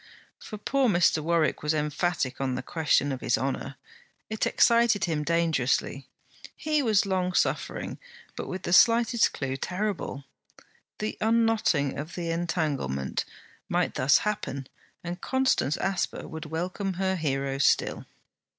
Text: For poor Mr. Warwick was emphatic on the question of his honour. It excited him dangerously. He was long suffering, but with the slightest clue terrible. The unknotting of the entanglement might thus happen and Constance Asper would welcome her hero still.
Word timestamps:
For 0.39 0.57
poor 0.57 0.89
Mr. 0.89 1.21
Warwick 1.21 1.61
was 1.61 1.75
emphatic 1.75 2.41
on 2.41 2.55
the 2.55 2.63
question 2.63 3.11
of 3.11 3.21
his 3.21 3.37
honour. 3.37 3.75
It 4.31 4.47
excited 4.47 5.03
him 5.05 5.21
dangerously. 5.23 6.07
He 6.55 6.81
was 6.81 7.05
long 7.05 7.33
suffering, 7.33 7.99
but 8.35 8.47
with 8.47 8.63
the 8.63 8.73
slightest 8.73 9.31
clue 9.31 9.57
terrible. 9.57 10.23
The 10.97 11.19
unknotting 11.21 11.99
of 11.99 12.15
the 12.15 12.31
entanglement 12.31 13.25
might 13.69 13.93
thus 13.93 14.17
happen 14.17 14.65
and 15.03 15.21
Constance 15.21 15.77
Asper 15.77 16.27
would 16.27 16.47
welcome 16.47 16.93
her 16.93 17.15
hero 17.15 17.59
still. 17.59 18.07